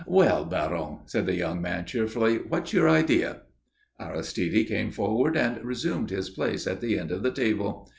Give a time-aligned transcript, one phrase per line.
[0.07, 2.37] "Well, Baron?" said the young man, cheerfully.
[2.39, 3.41] "What's your idea?"
[3.99, 7.87] Aristide came forward and resumed his place at the end of the table.